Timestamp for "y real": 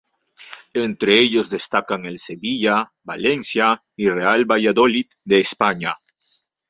3.95-4.45